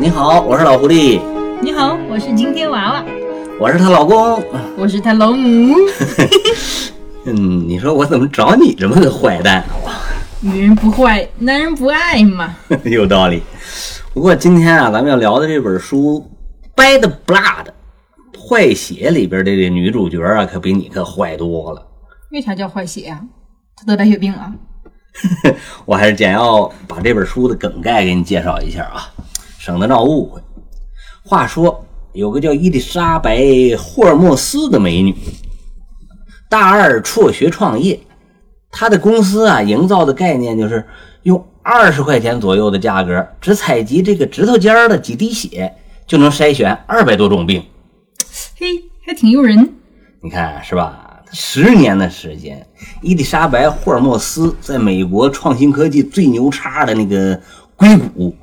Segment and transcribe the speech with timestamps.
[0.00, 1.20] 你好，我是老狐狸。
[1.60, 3.04] 你好，我是金天娃娃，
[3.58, 4.40] 我是她老公。
[4.76, 5.74] 我是她老母。
[7.26, 9.64] 嗯，你说我怎么找你这么个坏蛋？
[10.40, 12.54] 女人不坏，男人不爱嘛。
[12.84, 13.42] 有道理。
[14.14, 16.24] 不过今天啊，咱们要聊的这本书
[16.80, 17.66] 《Bad Blood》
[18.38, 21.84] 坏血里边的这女主角啊，可比你可坏多了。
[22.30, 23.20] 为啥叫坏血呀、
[23.74, 24.54] 她得白血病啊？
[25.84, 29.10] 我还是简要把这本书的梗概给你介绍一下啊，
[29.58, 30.40] 省得闹误会。
[31.24, 33.36] 话说，有个叫伊丽莎白·
[33.76, 35.14] 霍尔莫斯的美女，
[36.48, 38.00] 大二辍学创业，
[38.70, 40.86] 她的公司啊，营造的概念就是
[41.24, 45.74] 用二十块钱左右的价格，只采集这个指头尖的几滴血，
[46.06, 47.62] 就能筛选二百多种病。
[48.56, 48.66] 嘿，
[49.04, 49.74] 还挺诱人。
[50.22, 51.04] 你看是吧？
[51.30, 52.66] 十年的时间，
[53.02, 57.38] 伊丽莎白·霍尔莫斯在美国创新科技最牛叉的那个
[57.76, 58.34] 硅谷，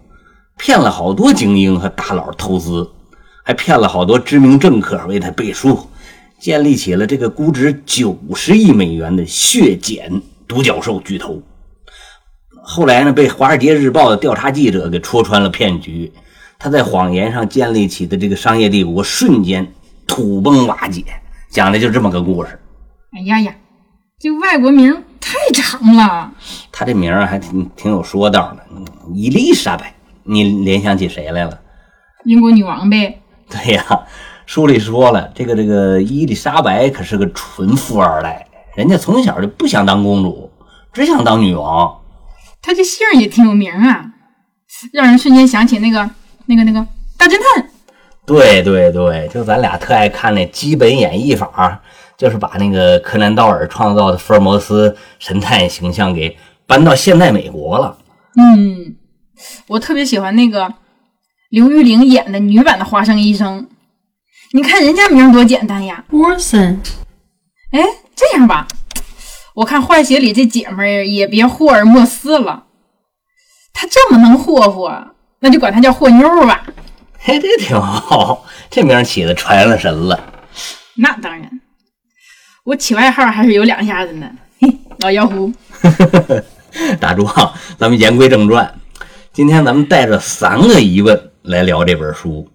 [0.58, 2.90] 骗了好多精英和大佬投资，
[3.44, 5.88] 还骗了好多知名政客为他背书，
[6.40, 11.42] 建立起了这个估值九十亿美元的血检独角兽巨头。
[12.64, 16.12] 后来呢，被《华尔街日报》的调查记者给戳穿了骗局，
[16.58, 19.72] 他在谎言上建立起的这个商业帝国瞬间
[20.08, 21.04] 土崩瓦解。
[21.52, 22.60] 讲的就这么个故事。
[23.12, 23.56] 哎呀呀，
[24.20, 26.32] 这外国名太长了。
[26.72, 29.94] 他这名儿还挺挺有说道的，嗯伊丽莎白，
[30.26, 31.60] 你联想起谁来了？
[32.26, 33.22] 英国女王呗。
[33.50, 33.84] 对呀，
[34.46, 40.52] 书里说了，这个这个伊丽莎白可是个纯富二代，人家从小就不想当公主，
[40.92, 42.02] 只想当女王。
[42.62, 44.06] 她这姓儿也挺有名啊，
[44.92, 46.10] 让人瞬间想起那个
[46.48, 46.86] 那个那个
[47.18, 47.70] 大侦探。
[48.26, 51.80] 对对对，就咱俩特爱看那基本演绎法，
[52.18, 57.96] 就是把那个柯南道尔创造的福尔摩斯神探形象给搬到现代美国了。
[58.36, 58.96] 嗯，
[59.68, 60.74] 我特别喜欢那个
[61.50, 63.68] 刘玉玲演的女版的花生医生。
[64.52, 66.04] 你看人家名多简单呀。
[66.12, 66.78] Watson，
[67.72, 67.82] 哎，
[68.16, 68.68] 这样吧，
[69.56, 72.66] 我看坏血里这姐们儿也别霍尔莫斯了，
[73.74, 76.66] 她这么能霍霍，那就管她叫霍妞儿吧。
[77.20, 80.34] 嘿，这挺好，这名儿起的传了神了。
[80.94, 81.60] 那当然，
[82.64, 84.30] 我起外号还是有两下子呢。
[84.60, 85.52] 嘿，老妖狐，
[87.02, 88.74] 打住啊，咱们言归正传。
[89.36, 92.50] 今天咱们带着三个疑问来聊这本书。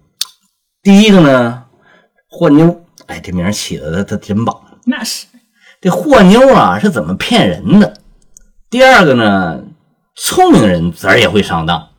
[0.81, 1.63] 第一个呢，
[2.27, 4.59] 霍妞，哎，这名儿起的他他真棒。
[4.85, 5.27] 那是
[5.79, 7.93] 这霍妞啊是怎么骗人的？
[8.71, 9.63] 第二个呢，
[10.15, 11.89] 聪明人自然也会上当。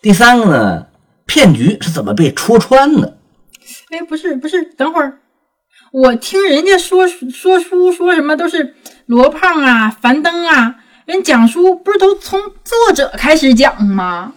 [0.00, 0.86] 第三个呢，
[1.26, 3.18] 骗局是怎么被戳穿的？
[3.90, 5.18] 哎，不是不是，等会儿，
[5.90, 14.32] 我听人家说说书说什么都是罗胖啊、樊登啊，人讲书不是都从作者开始讲吗？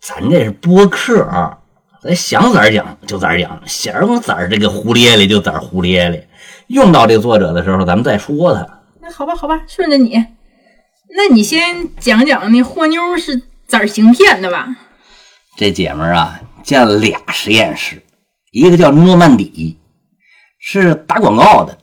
[0.00, 1.58] 咱这是播客，啊
[2.02, 6.28] 咱想咋讲就咋儿讲，想咋这个胡咧咧就咋胡咧咧。
[6.66, 8.66] 用到这个作者的时候，咱们再说他。
[9.00, 10.22] 那好吧好吧，顺着你，
[11.16, 14.76] 那你先讲讲那霍妞是咋行骗的吧？
[15.56, 18.02] 这姐们儿啊，建了俩实验室，
[18.50, 19.78] 一个叫诺曼底，
[20.58, 21.78] 是打广告的，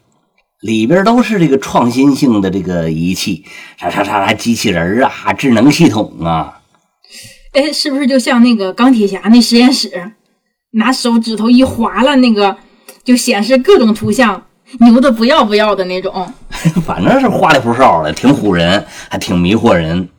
[0.61, 3.43] 里边都是这个创新性的这个仪器，
[3.77, 6.59] 啥啥啥啥机器人啊，智能系统啊。
[7.53, 10.13] 哎，是不是就像那个钢铁侠那实验室，
[10.73, 12.55] 拿手指头一划了，那个
[13.03, 14.43] 就显示各种图像，
[14.79, 16.31] 牛的不要不要的那种？
[16.85, 20.09] 反正是花里胡哨的，挺唬人，还挺迷惑人。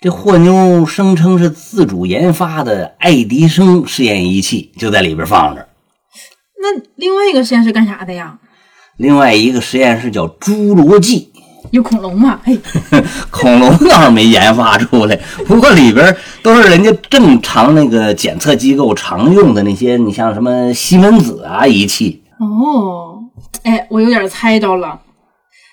[0.00, 5.68] 这霍妞声称是自主研发的爱迪生试验仪器，就在里边放着。
[6.62, 8.38] 那另外一个实验室干啥的呀？
[8.96, 11.32] 另外一个实验室叫侏罗纪，
[11.72, 12.38] 有恐龙吗？
[12.44, 12.58] 嘿，
[13.30, 15.16] 恐龙倒是没研发出来，
[15.46, 22.22] 不过里边都是人家正常那个检测机构常用的那些，你像什么西门子啊仪器。
[22.38, 23.18] 哦，
[23.64, 25.00] 哎，我有点猜着了，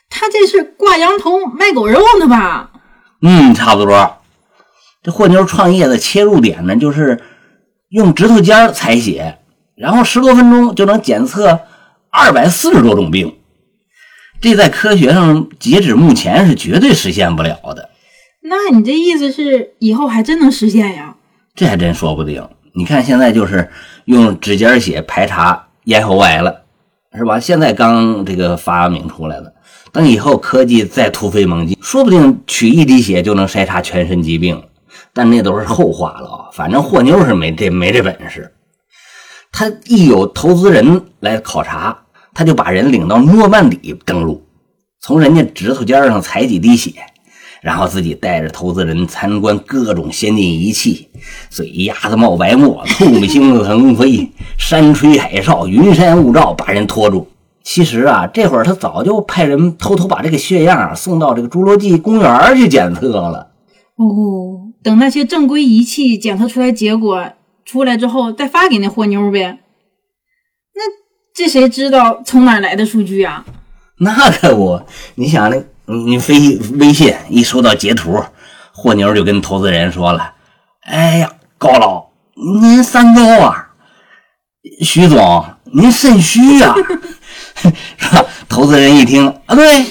[0.09, 2.72] 他这是挂羊头卖狗肉呢吧？
[3.22, 4.17] 嗯，差不多。
[5.03, 7.22] 这霍妞创业的切入点呢，就是
[7.90, 9.38] 用指头尖采血，
[9.76, 11.59] 然后十多分钟就能检测
[12.11, 13.35] 二百四十多种病。
[14.41, 17.90] 这在科学上截止目前是绝对实现不了的，
[18.41, 21.16] 那你这意思是以后还真能实现呀？
[21.55, 22.47] 这还真说不定。
[22.73, 23.69] 你看现在就是
[24.05, 26.63] 用指尖血排查咽喉癌了，
[27.16, 27.40] 是吧？
[27.40, 29.53] 现在刚这个发明出来了，
[29.91, 34.64] 等以后科技再突飞猛进，说不定取一滴血就能筛查全身疾病。
[35.14, 36.49] 但那都是后话了啊！
[36.53, 38.53] 反正霍妞是没这没这本事。
[39.52, 41.98] 他一有投资人来考察，
[42.34, 44.42] 他就把人领到诺曼底登陆，
[45.00, 46.94] 从人家指头尖上采几滴血，
[47.62, 51.09] 然后自己带着投资人参观各种先进仪器，
[51.50, 57.28] 嘴丫子冒白沫， 兔星子腾飞，山吹海哨，云山雾罩，把人拖住。
[57.64, 63.52] 其实啊，这会儿他早就派人偷偷把这个血样送到这个侏罗纪公园去检测了。
[63.98, 67.24] 哦，等那些正规仪器检测出来结果
[67.66, 69.59] 出来之后，再发给那货妞呗。
[70.73, 70.81] 那
[71.34, 73.46] 这谁知道从哪来的数据啊？
[73.99, 74.81] 那可不，
[75.16, 78.23] 你想那，你你飞微信一收到截图，
[78.72, 80.34] 货妞就跟投资人说了
[80.90, 82.09] ：“哎呀，高老，
[82.61, 83.69] 您三高啊，
[84.81, 86.73] 徐总您肾虚啊，
[87.97, 89.85] 是吧？”投资人一听啊，对，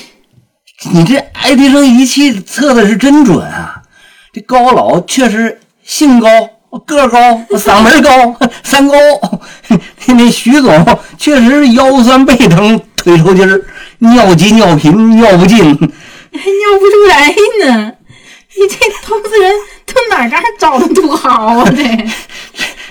[0.93, 3.83] 你这爱迪生仪器测的是真准啊，
[4.33, 6.29] 这高老确实性高。
[6.79, 7.19] 个高，
[7.57, 8.95] 嗓门高， 三高。
[10.07, 13.63] 那徐总确实腰酸背疼，腿抽筋儿，
[13.99, 17.29] 尿急尿频，尿不尽，还 尿不出来
[17.65, 17.93] 呢。
[18.57, 18.77] 你这
[19.07, 19.53] 投资人
[19.87, 21.65] 从哪嘎找的土豪啊？
[21.71, 21.85] 这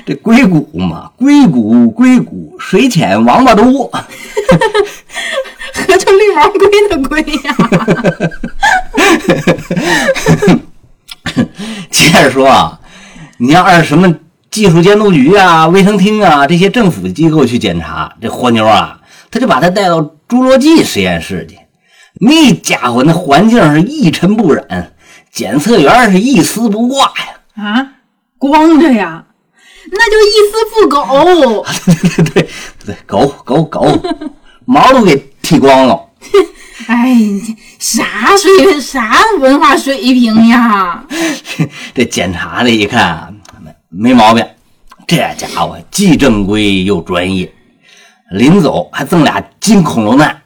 [0.05, 3.91] 这硅谷嘛，硅谷硅谷，水浅王八多，
[5.73, 7.55] 合成绿毛龟的龟呀。
[11.91, 12.79] 接着说啊。
[13.39, 14.13] 你要按什么
[14.51, 18.99] 技术监督局啊、卫生厅啊这些政府机构去检查，这活妞啊，
[19.31, 21.57] 他就把他带到侏罗纪实验室去。
[22.19, 24.93] 那家伙那环境是一尘不染，
[25.31, 27.63] 检测员是一丝不挂呀。
[27.63, 27.87] 啊，
[28.37, 29.23] 光着呀，
[29.91, 31.63] 那就一丝不苟。
[31.85, 32.49] 对对对
[32.87, 33.97] 对，狗狗狗，
[34.65, 35.97] 毛都给剃光了。
[36.87, 37.15] 哎，
[37.79, 41.03] 啥水平啥文化水平呀？
[41.95, 44.45] 这检查的一看没没毛病，
[45.07, 47.51] 这家伙既正规又专业。
[48.31, 50.41] 临走还赠俩金恐龙蛋，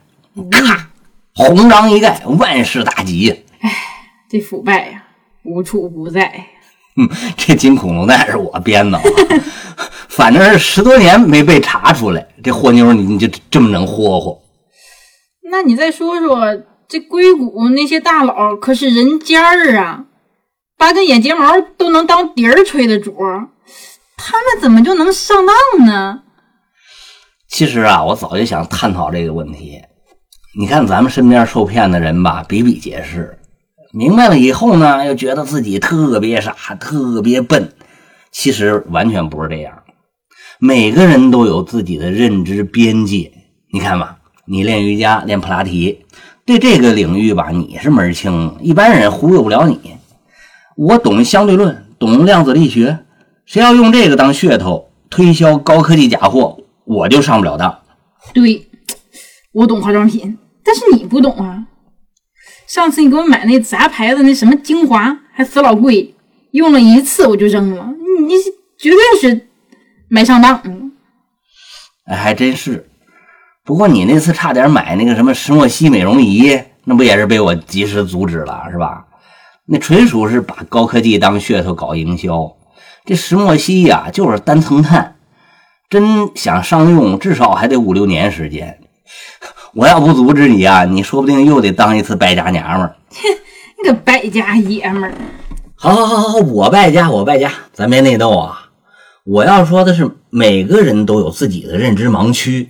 [0.50, 0.88] 咔，
[1.34, 3.44] 红章一盖，万事大吉。
[3.60, 3.70] 哎，
[4.30, 5.04] 这腐败呀，
[5.42, 6.32] 无处不在。
[6.96, 8.98] 嗯，这金恐龙蛋是我编的，
[10.08, 12.26] 反正是十多年没被查出来。
[12.42, 14.40] 这货妞，你你就这么能霍霍？
[15.50, 16.56] 那你再说说，
[16.94, 20.04] 这硅谷那些大佬可是人尖儿啊，
[20.78, 23.48] 八根眼睫毛都能当笛儿吹的主儿，
[24.16, 26.22] 他们怎么就能上当呢？
[27.48, 29.82] 其实啊，我早就想探讨这个问题。
[30.56, 33.40] 你看咱们身边受骗的人吧，比比皆是。
[33.92, 37.72] 明白了以后呢，又觉得自己特别傻、特别笨。
[38.30, 39.82] 其实完全不是这样。
[40.60, 43.32] 每个人都有自己的认知边界。
[43.72, 44.18] 你看吧。
[44.46, 46.03] 你练瑜伽，练普拉提，
[46.46, 49.96] 对这个领域吧，你是门清，一般人忽悠不了你。
[50.76, 52.98] 我懂相对论，懂量子力学，
[53.46, 57.82] 谁要用这个当噱头推销高科技假货，我就上不了当。
[58.34, 58.68] 对，
[59.52, 61.64] 我懂化妆品，但是你不懂啊。
[62.66, 66.14] 上次你给我买那杂牌子那什么精华，还死老贵，
[66.50, 67.88] 用了一次我就扔了。
[68.26, 68.34] 你
[68.78, 69.48] 绝对是
[70.08, 70.60] 没上当。
[72.04, 72.86] 哎，还真是。
[73.64, 79.06] 不过你那次差点买那个什么石墨烯美容仪，那不也是被我及时阻止了，是吧？
[79.64, 82.54] 那纯属是把高科技当噱头搞营销。
[83.06, 85.16] 这石墨烯呀，就是单层碳，
[85.88, 88.78] 真想商用，至少还得五六年时间。
[89.72, 92.96] 我要不阻止你啊，你说不定又得当一次败家娘们儿。
[93.12, 93.22] 哼，
[93.82, 95.14] 你个败家爷们儿！
[95.74, 98.68] 好好好好，我败家，我败家，咱别内斗啊！
[99.24, 102.68] 我要说的是，每个人都有自己的认知盲区。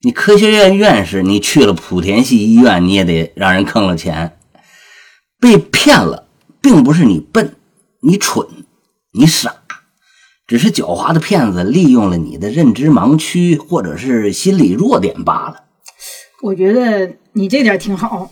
[0.00, 4.38] 你科学院院士，你去了莆田系医院，你也得让人坑了钱。
[5.40, 6.28] 被骗了，
[6.60, 7.56] 并不是你笨、
[8.02, 8.46] 你蠢、
[9.12, 9.52] 你傻，
[10.46, 15.64] 只是狡猾的骗子利用了你的认知盲区或者是心理弱点罢了。
[16.42, 18.30] 我觉得你这点挺好，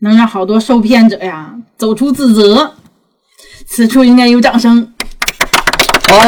[0.00, 2.74] 能让好多受骗者呀走出自责，
[3.66, 4.92] 此处应该有掌声。
[6.08, 6.22] 哦。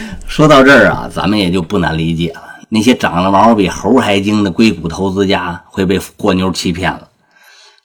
[0.34, 2.42] 说到这儿啊，咱们也就不难理解了。
[2.68, 7.06] 那些长了毛比猴还精的硅谷投资家会被货妞欺骗了。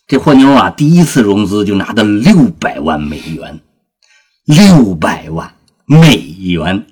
[0.07, 3.59] 这货妞啊，第一次融资就拿到六百万美元，
[4.45, 5.47] 六百万
[5.85, 6.83] 美元。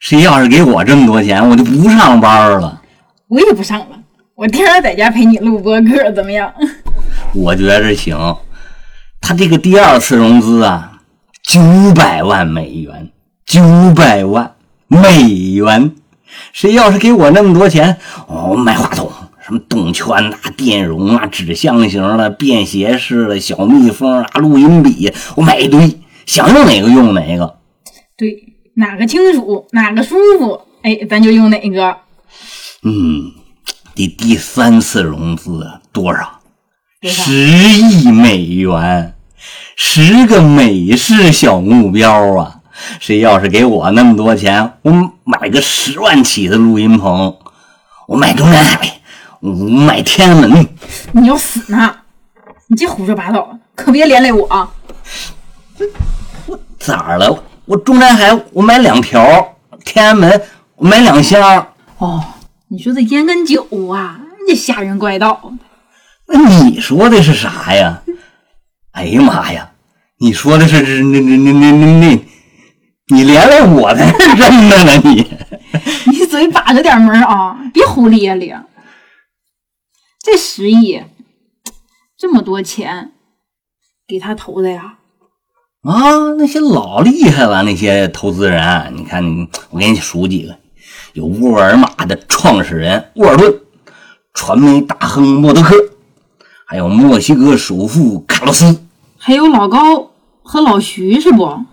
[0.00, 2.82] 谁要是给我这么多钱，我就不上班了。
[3.28, 3.98] 我也不上了，
[4.34, 6.52] 我天天在家陪你录播客，怎么样？
[7.34, 8.18] 我觉着行。
[9.18, 11.00] 他这个第二次融资啊，
[11.42, 11.58] 九
[11.94, 13.10] 百万美元，
[13.46, 13.62] 九
[13.94, 14.56] 百万。
[14.92, 15.22] 美
[15.54, 15.94] 元，
[16.52, 19.08] 谁要是给我那么多钱，哦，买话筒，
[19.46, 27.58] 什么动圈呐、电容啊、指向型的、便携式的小蜜蜂啊、录音笔，我买一堆，想用哪个用哪个。
[28.16, 28.36] 对，
[28.74, 31.96] 哪个清楚，哪个舒服，哎，咱就用哪个。
[32.82, 33.30] 嗯，
[33.94, 36.40] 第第三次融资多少？
[37.02, 39.14] 十亿美元，
[39.76, 42.59] 十个美式小目标啊！
[42.98, 44.92] 谁要是给我那么多钱，我
[45.24, 47.36] 买个十万起的录音棚，
[48.08, 49.00] 我买中南海，
[49.40, 50.66] 我买天安门。
[51.12, 51.96] 你要死呢！
[52.68, 54.70] 你这胡说八道，可别连累我啊！
[56.46, 57.42] 我咋了？
[57.64, 60.42] 我中南海我买两条，天安门
[60.76, 61.66] 我买两箱。
[61.98, 62.24] 哦，
[62.68, 65.52] 你说这烟跟酒啊，你这吓人怪道。
[66.26, 68.02] 那你说的是啥呀？
[68.92, 69.70] 哎呀妈呀！
[70.18, 72.24] 你说的是那那那那那那。
[73.10, 75.26] 你连累我在这扔着呢，你
[76.12, 78.60] 你嘴把着点门啊，别胡咧咧。
[80.22, 81.02] 这十亿
[82.16, 83.12] 这么多钱
[84.06, 84.98] 给他投的呀？
[85.82, 89.24] 啊，那些老厉害了，那些投资人，你看，
[89.70, 90.56] 我给你数几个：
[91.14, 93.60] 有沃尔玛的创始人沃尔顿，
[94.34, 95.74] 传媒大亨默多克，
[96.66, 98.84] 还有墨西哥首富卡洛斯，
[99.18, 100.12] 还有老高
[100.42, 101.64] 和老徐，是不？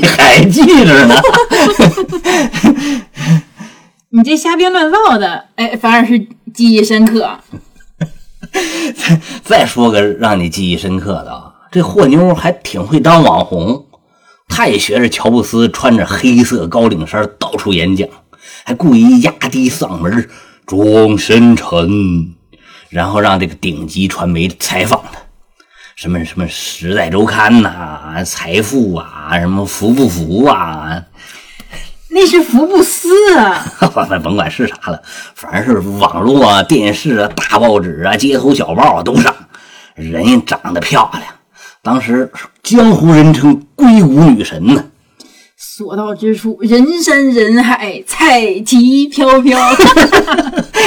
[0.00, 1.14] 你还记着呢？
[4.10, 6.18] 你这瞎编乱造的，哎，反而是
[6.54, 7.38] 记忆深刻。
[8.94, 13.84] 再 再说个让你记忆深刻的啊，这货妞还挺会当网红。
[14.48, 18.08] 她也学着乔布斯，穿着黑色高领衫到处演讲，
[18.64, 20.28] 还故意压低嗓门
[20.64, 22.34] 装深沉，
[22.88, 25.20] 然后让这个顶级传媒采访她。
[26.00, 31.02] 什么什么《时代周刊》呐，财富啊，什么福不福啊？
[32.08, 33.66] 那是福布斯啊！
[33.92, 35.02] 甭 甭管是啥了，
[35.34, 39.34] 反正是网络啊、电视啊、大报纸啊、街头小报啊都上。
[39.96, 41.24] 人家长得漂亮，
[41.82, 42.30] 当时
[42.62, 44.84] 江湖人称“硅谷女神”呢。
[45.56, 49.58] 所到之处，人山人海，彩旗飘飘。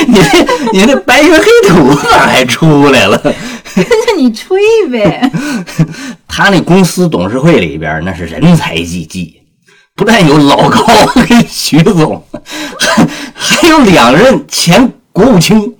[0.07, 3.21] 你这你这白云黑土咋还出来了？
[3.75, 4.59] 跟着你吹
[4.91, 5.31] 呗。
[6.27, 9.41] 他那公司董事会里边那是人才济济，
[9.95, 10.83] 不但有老高
[11.27, 12.23] 跟徐总，
[13.33, 15.75] 还有两任前国务卿、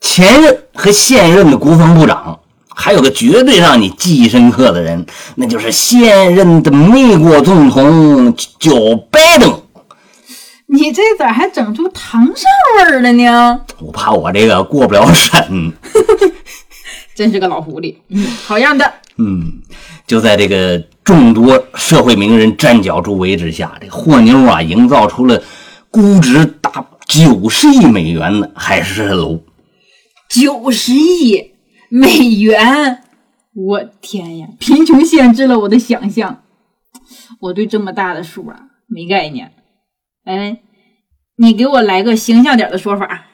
[0.00, 2.38] 前任和现任的国防部长。
[2.74, 8.72] 还有个绝对让你记忆深刻的人，那就是现任的美国总统叫
[9.10, 9.60] 拜登。
[10.66, 12.44] 你这咋还整出唐山
[12.78, 13.60] 味儿了呢？
[13.78, 15.72] 我怕我这个过不了审。
[17.14, 17.96] 真是个老狐狸。
[18.08, 18.92] 嗯，好样的。
[19.16, 19.60] 嗯，
[20.06, 25.42] 就在这个众多社会名人站脚助威之下，这货妞啊，营造出了
[25.90, 29.42] 估值达九十亿美元的海市蜃楼。
[30.28, 31.50] 九十亿。
[31.94, 32.08] 美
[32.40, 33.02] 元，
[33.54, 34.48] 我天呀！
[34.58, 36.42] 贫穷限制了我的想象，
[37.38, 39.52] 我对这么大的数啊没概念。
[40.24, 40.62] 哎，
[41.36, 43.26] 你给我来个形象点的说法。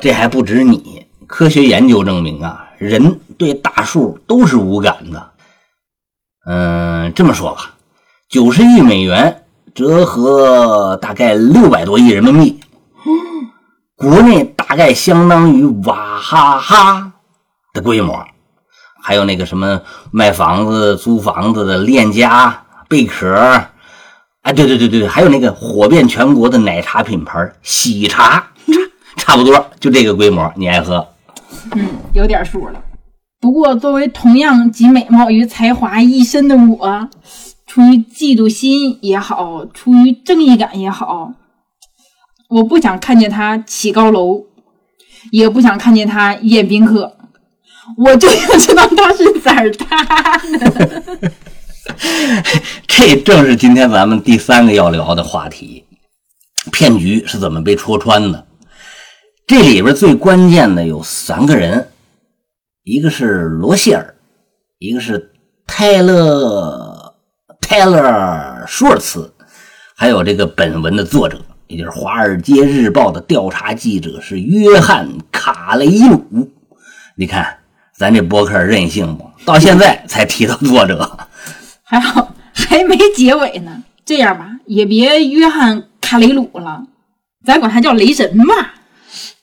[0.00, 5.30] 这还不止你，科学研究证明啊，人对大数都是无感的。
[6.46, 7.74] 嗯，这么说吧，
[8.30, 9.44] 九十亿美元
[9.74, 12.58] 折合大概六百多亿人民币。
[13.94, 17.12] 国内大概相当于娃哈哈
[17.74, 18.24] 的规模，
[19.02, 23.34] 还有那个什么卖房子、租房子的链家、贝壳，
[24.42, 28.52] 哎，对对对对还有那个火遍全国的奶茶品牌喜茶，
[29.16, 31.06] 差不多就这个规模，你爱喝？
[31.74, 32.82] 嗯，有点数了。
[33.40, 37.08] 不过作为同样集美貌与才华一身的我，
[37.66, 41.32] 出于嫉妒心也好，出于正义感也好。
[42.48, 44.42] 我不想看见他起高楼，
[45.30, 47.16] 也不想看见他宴宾客，
[47.96, 51.32] 我就想知道他是咋儿塌的。
[52.88, 55.84] 这正是今天咱们第三个要聊的话题：
[56.72, 58.47] 骗局是怎么被戳穿的？
[59.48, 61.88] 这里边最关键的有三个人，
[62.84, 64.14] 一个是罗谢尔，
[64.78, 65.32] 一个是
[65.66, 67.14] 泰勒
[67.58, 69.32] 泰勒舒尔茨，
[69.96, 71.40] 还有这个本文的作者。
[71.66, 76.50] 也就是《华尔街日报》的调查记者是约翰·卡雷鲁。
[77.14, 77.58] 你看，
[77.96, 79.30] 咱这博客任性不？
[79.46, 81.18] 到现在才提到作者，
[81.82, 83.82] 还好还没结尾呢。
[84.04, 86.84] 这样吧，也别约翰·卡雷鲁了，
[87.46, 88.74] 咱管他叫雷神吧。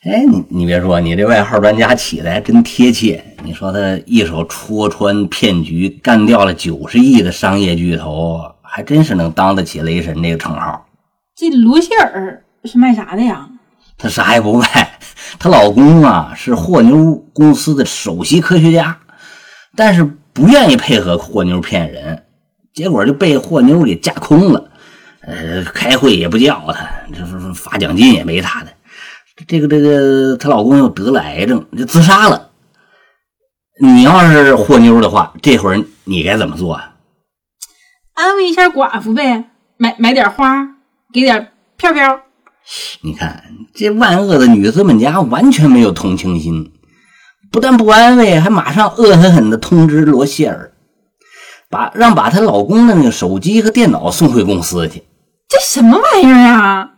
[0.05, 3.23] 哎，你你别说，你这外号专家起的还真贴切。
[3.43, 10.85] 你说他一手戳穿骗局，干掉了九十亿的商业巨头，还真是能当得起雷神这个称号。
[11.35, 13.49] 这罗希尔是卖啥的呀？
[13.97, 14.99] 她啥也不卖，
[15.39, 18.95] 她老公啊是霍妞公司的首席科学家，
[19.75, 22.21] 但是不愿意配合霍妞骗人，
[22.75, 24.69] 结果就被霍妞给架空了。
[25.21, 28.67] 呃，开会也不叫他，这发奖金也没他的。
[29.47, 32.51] 这个这个，她老公又得了癌症，就自杀了。
[33.81, 36.93] 你要是霍妞的话，这会儿你该怎么做啊？
[38.13, 40.65] 安慰一下寡妇呗，买买点花，
[41.13, 42.21] 给点票票。
[43.01, 46.71] 你看这万恶的女资本家完全没有同情心，
[47.51, 50.71] 不但不安慰，还马上恶狠狠地通知罗谢尔，
[51.69, 55.03] 把让把她老公的那个手机和电脑送回公司去。
[55.49, 56.91] 这什么玩意儿啊？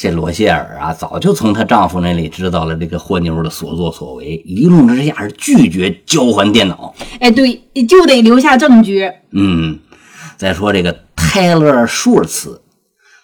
[0.00, 6.94] 这罗谢尔啊，早就从她丈夫那里知道了这个霍妞的所作所为，一怒之下是拒绝交还电脑。
[7.20, 9.12] 哎，对，就得留下证据。
[9.32, 9.78] 嗯，
[10.38, 12.62] 再说这个泰勒·舒尔茨，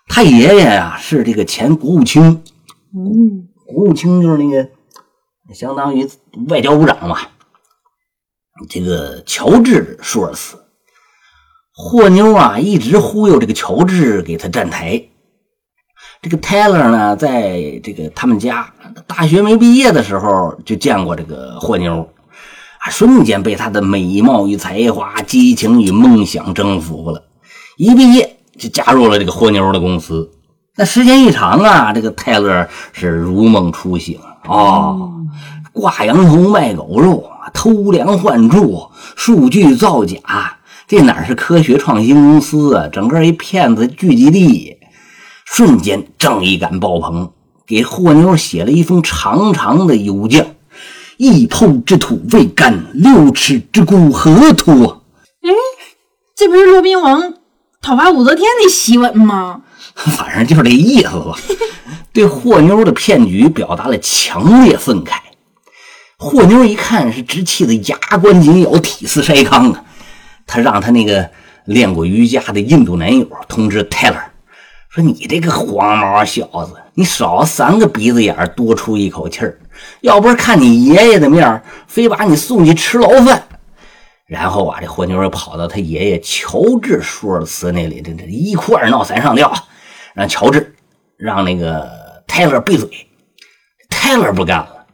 [0.07, 2.43] 他爷爷呀是这个前国务卿，
[2.95, 4.69] 嗯，国务卿就是那个
[5.55, 6.07] 相当于
[6.49, 7.17] 外交部长嘛。
[8.69, 10.59] 这个乔治·舒尔茨，
[11.73, 15.03] 霍妞啊一直忽悠这个乔治给他站台。
[16.23, 18.69] 这个泰勒呢，在这个他们家
[19.07, 22.09] 大学没毕业的时候就见过这个霍妞，
[22.79, 27.23] 啊，瞬间被她的美貌与才华、激情与梦想征服了。
[27.77, 30.31] 一毕业就加入了这个霍妞的公司。
[30.75, 35.11] 那时间一长啊，这个泰勒是如梦初醒哦，
[35.73, 40.19] 挂羊头卖狗肉，偷梁换柱，数据造假，
[40.89, 42.89] 这哪是科学创新公司啊？
[42.89, 44.76] 整个一骗子聚集地。
[45.47, 47.33] 瞬间正义感爆棚，
[47.67, 50.57] 给霍妞写了一封长长的邮件
[51.17, 55.03] ：“一抔之土未干，六尺之孤何托？”
[55.41, 55.51] 哎，
[56.35, 57.35] 这不是罗宾王
[57.81, 59.63] 讨伐武则天的檄文吗？
[59.95, 61.39] 反正就是这意思吧。
[62.13, 65.13] 对霍妞的骗局表达了强烈愤慨。
[66.19, 69.85] 霍妞一看是直气得牙关紧咬，体似筛糠啊！
[70.47, 71.31] 他让他那个
[71.67, 74.17] 练过瑜伽的印度男友通知泰勒。
[74.97, 79.61] 说你这个黄毛小子，你少三个鼻子眼多出一口气儿，
[80.01, 83.47] 要不是看你爷爷的面非把你送去吃牢饭。
[84.27, 89.53] 然后啊，这霍妞又跑到他爷爷乔治·舒尔茨那里，这这一哭二闹三上吊，
[90.15, 90.75] 让乔治
[91.19, 91.87] 让那个
[92.27, 92.89] 泰勒闭嘴。
[93.91, 94.87] 泰勒不干了，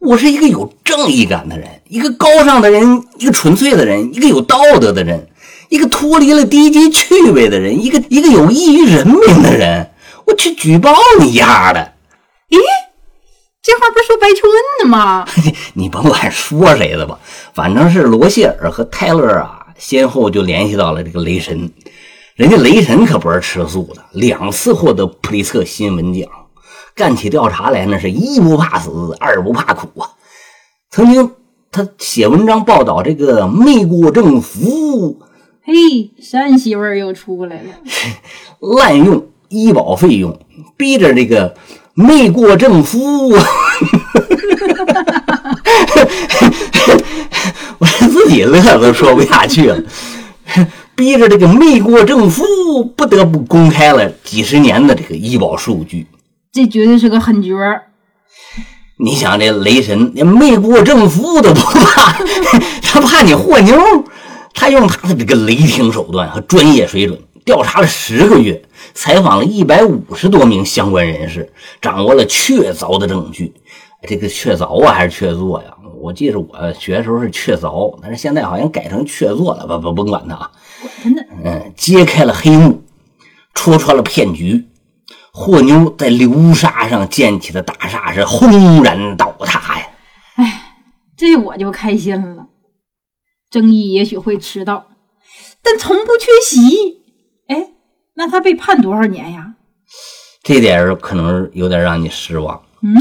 [0.00, 5.26] 我是一个有正义感的人，一个高尚的人，一个纯粹的人，一个有道德的人。
[5.68, 9.90] 一个脱离了低级趣味的人，一个一个有益于人民的人，
[10.26, 11.92] 我去举报你丫的！
[12.50, 12.58] 咦，
[13.62, 15.26] 这话不是说白求恩的吗？
[15.74, 17.18] 你甭管说谁的吧，
[17.52, 21.70] 反正是罗谢尔和泰勒啊，先后就联系到了这个雷神。
[22.36, 26.28] 人家雷神可不是吃素的，两次获得普利策新闻奖，
[26.94, 30.10] 干起调查来那是一不怕死，二不怕苦啊。
[30.90, 31.32] 曾经
[31.72, 35.20] 他写文章报道这个美国政府。
[35.66, 37.64] 嘿，山西味儿又出来了！
[38.78, 40.38] 滥用医保费用，
[40.76, 41.56] 逼着这个
[41.92, 43.30] 没过政府，
[47.78, 49.82] 我自己乐都说不下去了。
[50.94, 52.44] 逼着这个没过政府
[52.84, 56.06] 不得不公开了几十年的这个医保数据，
[56.52, 57.82] 这绝对是个狠角儿。
[59.04, 62.16] 你想，这雷神连美国政府都不怕，
[62.80, 63.76] 他怕你和妞。
[64.56, 68.60] 他用他的这个雷霆手段和专业水准，调查了十个月，
[68.94, 73.52] 采访了一百五十多名相关人士，掌握了确凿的证据。
[74.08, 75.70] 这个确凿啊，还是确凿呀？
[76.00, 79.66] 我记着我学的时候是确凿，但是现在好像改成确凿了。
[79.66, 80.50] 不不，甭管他啊。
[81.44, 82.82] 嗯，揭开了黑幕，
[83.54, 84.64] 戳穿了骗局。
[85.32, 89.86] 霍妞在流沙上建起的大厦是轰然倒塌呀！
[90.36, 90.62] 哎，
[91.14, 92.46] 这我就开心了。
[93.50, 94.86] 正义也许会迟到，
[95.62, 97.02] 但从不缺席。
[97.48, 97.70] 哎，
[98.14, 99.54] 那他被判多少年呀？
[100.42, 102.62] 这点可能有点让你失望。
[102.82, 102.94] 嗯，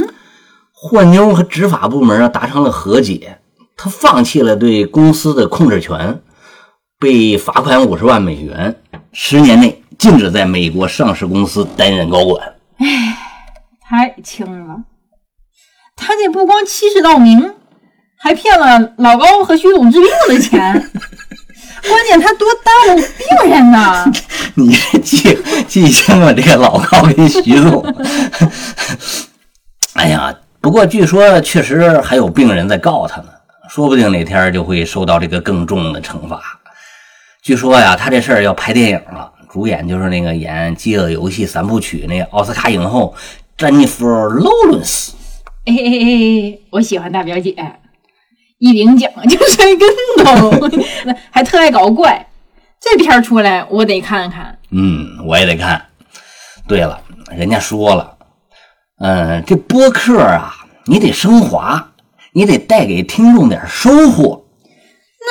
[0.71, 3.39] 霍妞和执法部门啊达成了和解，
[3.75, 6.21] 他放弃了对公司的控制权，
[6.99, 8.81] 被罚款五十万美元，
[9.11, 12.55] 十年内禁止在美国上市公司担任高管。
[12.77, 13.17] 哎，
[13.81, 14.83] 太轻了，
[15.95, 17.53] 他这不光欺世盗名。
[18.25, 20.59] 还骗了老高和徐总治病的钱，
[21.87, 24.11] 关键他多耽误病人呢。
[24.57, 27.85] 你记记清了这个老高跟徐总。
[29.93, 33.27] 哎呀，不过据说确实还有病人在告他呢，
[33.69, 36.41] 说不定哪天就会受到这个更重的惩罚。
[37.43, 43.13] 据说呀，他这事儿要拍电影了，主演就是那个演《饥饿游戏》三部曲那个奥斯卡影后
[43.55, 45.13] 詹妮弗·劳伦斯。
[45.65, 47.55] 哎哎哎，我喜欢大表姐。
[48.65, 50.69] 一领奖 就摔跟头，
[51.29, 52.27] 还特爱搞怪。
[52.79, 54.57] 这片出来我得看看。
[54.71, 55.85] 嗯，我也得看。
[56.67, 56.99] 对了，
[57.31, 58.17] 人家说了，
[58.99, 60.51] 嗯，这播客啊，
[60.85, 61.91] 你得升华，
[62.33, 64.43] 你得带给听众点收获。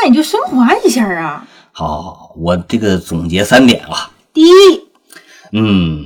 [0.03, 1.47] 那你就升华一下啊。
[1.73, 4.11] 好，好，好，我这个总结三点啊。
[4.33, 4.53] 第一，
[5.53, 6.05] 嗯，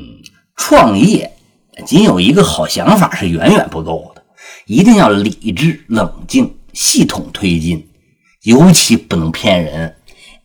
[0.57, 1.31] 创业
[1.87, 4.23] 仅有一个好想法是远远不够的，
[4.67, 7.89] 一定要理智、冷静、系统推进，
[8.45, 9.97] 尤其不能骗人。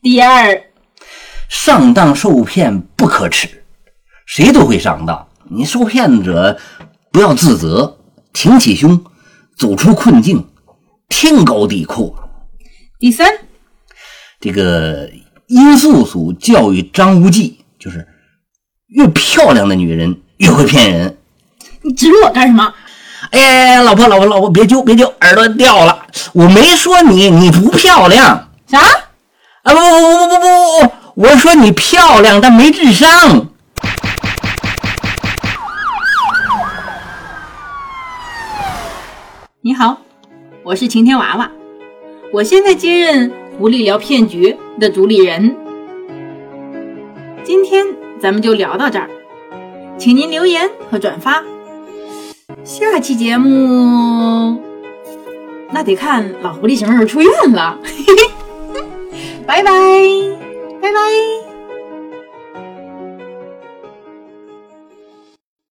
[0.01, 0.63] 第二，
[1.47, 3.47] 上当受骗不可耻，
[4.25, 5.27] 谁都会上当。
[5.47, 6.59] 你受骗者
[7.11, 7.99] 不要自责，
[8.33, 9.05] 挺起胸，
[9.55, 10.47] 走出困境，
[11.07, 12.27] 天高地阔。
[12.97, 13.29] 第三，
[14.39, 15.11] 这个
[15.45, 18.07] 殷素素教育张无忌，就是
[18.87, 21.15] 越漂亮的女人越会骗人。
[21.83, 22.73] 你指我干什么？
[23.33, 26.05] 哎，老婆，老婆，老婆，别揪，别揪，耳朵掉了。
[26.33, 28.79] 我没说你，你不漂亮啥？
[29.63, 29.73] 啊！
[29.73, 33.47] 不不不不不不不，我说你漂亮，但没智商。
[39.61, 39.97] 你好，
[40.63, 41.49] 我是晴天娃娃，
[42.31, 45.57] 我现在接任狐狸聊骗局的主理人。
[47.43, 47.83] 今天
[48.21, 49.09] 咱们就聊到这儿，
[49.97, 51.41] 请您留言和转发。
[52.65, 54.62] 下期节目
[55.71, 57.79] 那得看老狐狸什么时候出院了。
[57.84, 58.84] 嘿嘿
[59.45, 59.71] 拜拜
[60.82, 61.52] 拜拜。